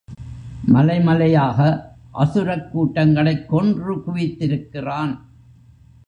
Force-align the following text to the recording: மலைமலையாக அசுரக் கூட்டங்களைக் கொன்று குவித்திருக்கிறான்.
மலைமலையாக 0.67 1.81
அசுரக் 2.11 2.71
கூட்டங்களைக் 2.71 3.49
கொன்று 3.49 3.95
குவித்திருக்கிறான். 3.95 5.19